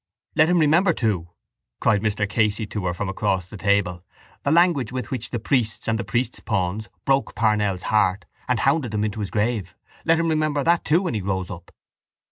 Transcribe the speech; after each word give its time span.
—Let 0.33 0.49
him 0.49 0.57
remember 0.57 0.93
too, 0.93 1.29
cried 1.79 2.01
Mr 2.01 2.27
Casey 2.27 2.65
to 2.65 2.87
her 2.87 2.93
from 2.95 3.07
across 3.07 3.45
the 3.45 3.55
table, 3.55 4.03
the 4.41 4.49
language 4.49 4.91
with 4.91 5.11
which 5.11 5.29
the 5.29 5.37
priests 5.37 5.87
and 5.87 5.99
the 5.99 6.03
priests' 6.03 6.39
pawns 6.39 6.89
broke 7.05 7.35
Parnell's 7.35 7.83
heart 7.83 8.25
and 8.47 8.61
hounded 8.61 8.95
him 8.95 9.03
into 9.03 9.19
his 9.19 9.29
grave. 9.29 9.75
Let 10.03 10.17
him 10.17 10.29
remember 10.29 10.63
that 10.63 10.83
too 10.85 11.03
when 11.03 11.13
he 11.13 11.19
grows 11.21 11.51
up. 11.51 11.69